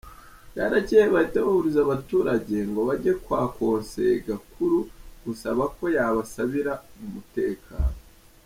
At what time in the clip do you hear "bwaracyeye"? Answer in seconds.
0.53-1.05